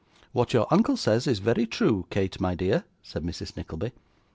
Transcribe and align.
'What 0.31 0.51
your 0.51 0.65
uncle 0.71 0.97
says 0.97 1.27
is 1.27 1.37
very 1.37 1.67
true, 1.67 2.07
Kate, 2.09 2.41
my 2.41 2.55
dear,' 2.55 2.85
said 3.03 3.23
Mrs. 3.23 3.55
Nickleby. 3.55 3.91